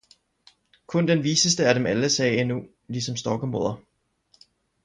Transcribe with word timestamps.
kun 0.87 1.07
den 1.07 1.23
Viseste 1.23 1.65
af 1.65 1.73
dem 1.75 1.85
Alle 1.85 2.09
sagde 2.09 2.37
endnu, 2.37 2.67
ligesom 2.87 3.15
Storkemoder. 3.15 3.83